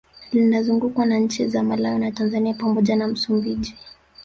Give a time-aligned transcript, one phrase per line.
[0.33, 3.75] Linazungukwa na nchi za Malawi na Tanzania pamoja na Msumbiji